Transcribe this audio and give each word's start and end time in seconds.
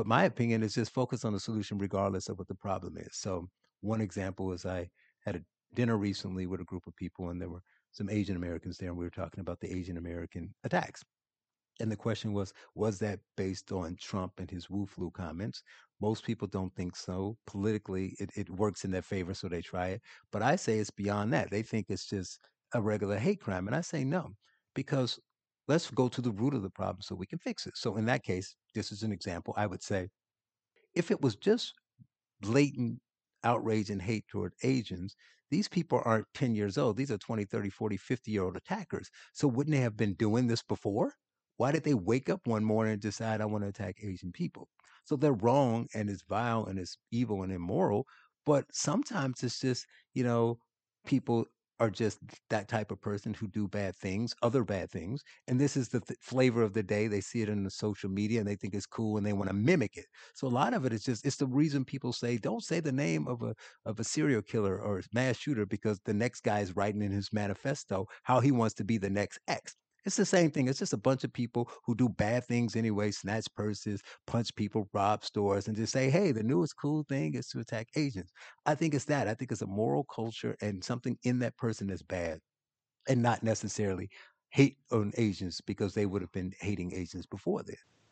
But 0.00 0.06
my 0.06 0.24
opinion 0.24 0.62
is 0.62 0.72
just 0.72 0.94
focus 0.94 1.26
on 1.26 1.34
the 1.34 1.38
solution 1.38 1.76
regardless 1.76 2.30
of 2.30 2.38
what 2.38 2.48
the 2.48 2.54
problem 2.54 2.96
is. 2.96 3.10
So 3.12 3.50
one 3.82 4.00
example 4.00 4.50
is 4.52 4.64
I 4.64 4.88
had 5.26 5.36
a 5.36 5.44
dinner 5.74 5.98
recently 5.98 6.46
with 6.46 6.62
a 6.62 6.64
group 6.64 6.86
of 6.86 6.96
people, 6.96 7.28
and 7.28 7.38
there 7.38 7.50
were 7.50 7.60
some 7.90 8.08
Asian 8.08 8.34
Americans 8.34 8.78
there, 8.78 8.88
and 8.88 8.96
we 8.96 9.04
were 9.04 9.10
talking 9.10 9.40
about 9.40 9.60
the 9.60 9.70
Asian 9.70 9.98
American 9.98 10.54
attacks. 10.64 11.04
And 11.82 11.92
the 11.92 11.96
question 11.96 12.32
was, 12.32 12.54
was 12.74 12.98
that 13.00 13.20
based 13.36 13.72
on 13.72 13.98
Trump 14.00 14.32
and 14.38 14.50
his 14.50 14.70
Wu 14.70 14.86
flu 14.86 15.10
comments? 15.10 15.62
Most 16.00 16.24
people 16.24 16.48
don't 16.48 16.74
think 16.74 16.96
so. 16.96 17.36
Politically, 17.46 18.16
it, 18.18 18.30
it 18.34 18.48
works 18.48 18.86
in 18.86 18.90
their 18.90 19.02
favor, 19.02 19.34
so 19.34 19.48
they 19.48 19.60
try 19.60 19.88
it. 19.88 20.00
But 20.32 20.40
I 20.40 20.56
say 20.56 20.78
it's 20.78 20.88
beyond 20.88 21.34
that. 21.34 21.50
They 21.50 21.60
think 21.60 21.90
it's 21.90 22.08
just 22.08 22.40
a 22.72 22.80
regular 22.80 23.18
hate 23.18 23.42
crime. 23.42 23.66
And 23.66 23.76
I 23.76 23.82
say 23.82 24.04
no, 24.04 24.30
because 24.74 25.20
let's 25.70 25.88
go 25.88 26.08
to 26.08 26.20
the 26.20 26.32
root 26.32 26.52
of 26.52 26.62
the 26.62 26.70
problem 26.70 27.00
so 27.00 27.14
we 27.14 27.26
can 27.26 27.38
fix 27.38 27.64
it. 27.64 27.76
So 27.76 27.96
in 27.96 28.04
that 28.06 28.24
case, 28.24 28.56
this 28.74 28.90
is 28.90 29.04
an 29.04 29.12
example. 29.12 29.54
I 29.56 29.66
would 29.66 29.84
say 29.84 30.08
if 30.96 31.12
it 31.12 31.22
was 31.22 31.36
just 31.36 31.74
blatant 32.40 32.98
outrage 33.44 33.88
and 33.88 34.02
hate 34.02 34.26
toward 34.26 34.52
Asians, 34.64 35.14
these 35.48 35.68
people 35.68 36.02
aren't 36.04 36.26
10 36.34 36.56
years 36.56 36.76
old. 36.76 36.96
These 36.96 37.12
are 37.12 37.18
20, 37.18 37.44
30, 37.44 37.70
40, 37.70 37.96
50 37.96 38.32
year 38.32 38.42
old 38.42 38.56
attackers. 38.56 39.08
So 39.32 39.46
wouldn't 39.46 39.72
they 39.72 39.80
have 39.80 39.96
been 39.96 40.14
doing 40.14 40.48
this 40.48 40.62
before? 40.64 41.14
Why 41.56 41.70
did 41.70 41.84
they 41.84 41.94
wake 41.94 42.28
up 42.28 42.40
one 42.46 42.64
morning 42.64 42.94
and 42.94 43.02
decide 43.02 43.40
I 43.40 43.44
want 43.46 43.62
to 43.62 43.68
attack 43.68 43.94
Asian 44.02 44.32
people? 44.32 44.68
So 45.04 45.14
they're 45.14 45.34
wrong 45.34 45.86
and 45.94 46.10
it's 46.10 46.24
vile 46.28 46.66
and 46.66 46.80
it's 46.80 46.98
evil 47.12 47.44
and 47.44 47.52
immoral. 47.52 48.06
But 48.44 48.64
sometimes 48.72 49.44
it's 49.44 49.60
just, 49.60 49.86
you 50.14 50.24
know, 50.24 50.58
people 51.06 51.44
are 51.80 51.90
just 51.90 52.18
that 52.50 52.68
type 52.68 52.90
of 52.92 53.00
person 53.00 53.34
who 53.34 53.48
do 53.48 53.66
bad 53.66 53.96
things, 53.96 54.34
other 54.42 54.64
bad 54.64 54.90
things. 54.90 55.22
And 55.48 55.58
this 55.58 55.76
is 55.76 55.88
the 55.88 56.00
th- 56.00 56.18
flavor 56.20 56.62
of 56.62 56.74
the 56.74 56.82
day. 56.82 57.08
They 57.08 57.20
see 57.22 57.42
it 57.42 57.48
in 57.48 57.64
the 57.64 57.70
social 57.70 58.10
media 58.10 58.40
and 58.40 58.48
they 58.48 58.56
think 58.56 58.74
it's 58.74 58.86
cool 58.86 59.16
and 59.16 59.26
they 59.26 59.32
want 59.32 59.48
to 59.48 59.54
mimic 59.54 59.96
it. 59.96 60.06
So 60.34 60.46
a 60.46 60.48
lot 60.48 60.74
of 60.74 60.84
it 60.84 60.92
is 60.92 61.02
just 61.04 61.26
it's 61.26 61.36
the 61.36 61.46
reason 61.46 61.84
people 61.84 62.12
say 62.12 62.36
don't 62.36 62.62
say 62.62 62.80
the 62.80 62.92
name 62.92 63.26
of 63.26 63.42
a 63.42 63.54
of 63.86 63.98
a 63.98 64.04
serial 64.04 64.42
killer 64.42 64.78
or 64.80 65.02
mass 65.12 65.36
shooter 65.38 65.66
because 65.66 65.98
the 66.04 66.14
next 66.14 66.42
guy 66.42 66.60
is 66.60 66.76
writing 66.76 67.02
in 67.02 67.12
his 67.12 67.32
manifesto 67.32 68.06
how 68.24 68.40
he 68.40 68.52
wants 68.52 68.74
to 68.74 68.84
be 68.84 68.98
the 68.98 69.10
next 69.10 69.38
X. 69.48 69.74
It's 70.04 70.16
the 70.16 70.24
same 70.24 70.50
thing. 70.50 70.68
It's 70.68 70.78
just 70.78 70.92
a 70.92 70.98
bunch 70.98 71.24
of 71.24 71.32
people 71.32 71.70
who 71.84 71.94
do 71.94 72.08
bad 72.08 72.44
things 72.46 72.76
anyway, 72.76 73.10
snatch 73.10 73.46
purses, 73.54 74.00
punch 74.26 74.54
people, 74.54 74.88
rob 74.92 75.24
stores, 75.24 75.68
and 75.68 75.76
just 75.76 75.92
say, 75.92 76.10
hey, 76.10 76.32
the 76.32 76.42
newest 76.42 76.76
cool 76.76 77.04
thing 77.08 77.34
is 77.34 77.48
to 77.48 77.60
attack 77.60 77.88
Asians. 77.96 78.30
I 78.66 78.74
think 78.74 78.94
it's 78.94 79.04
that. 79.06 79.28
I 79.28 79.34
think 79.34 79.52
it's 79.52 79.62
a 79.62 79.66
moral 79.66 80.04
culture 80.04 80.56
and 80.60 80.82
something 80.82 81.18
in 81.24 81.38
that 81.40 81.56
person 81.56 81.88
that's 81.88 82.02
bad 82.02 82.40
and 83.08 83.22
not 83.22 83.42
necessarily 83.42 84.08
hate 84.50 84.78
on 84.90 85.12
Asians 85.16 85.60
because 85.60 85.94
they 85.94 86.06
would 86.06 86.22
have 86.22 86.32
been 86.32 86.52
hating 86.60 86.94
Asians 86.94 87.26
before 87.26 87.62
then. 87.62 87.76